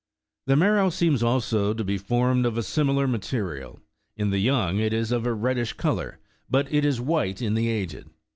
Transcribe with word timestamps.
The 0.47 0.55
marrow 0.55 0.89
seems 0.89 1.21
also 1.21 1.75
to 1.75 1.83
be 1.83 1.99
formed 1.99 2.47
of 2.47 2.57
a 2.57 2.63
similar 2.63 3.07
material; 3.07 3.79
in 4.17 4.31
the 4.31 4.39
young 4.39 4.79
it 4.79 4.93
is 4.93 5.11
of 5.11 5.27
a 5.27 5.33
reddish 5.35 5.73
colour, 5.73 6.17
but 6.49 6.67
it 6.73 6.83
is 6.83 6.99
white 6.99 7.39
in 7.39 7.53
the 7.53 7.67
aged. 7.69 8.09